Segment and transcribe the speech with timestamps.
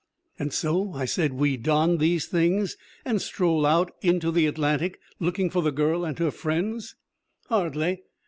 [0.39, 5.51] "And so," I said, "we don these things and stroll out into the Atlantic looking
[5.51, 6.95] for the girl and her friends?"
[7.49, 8.01] "Hardly.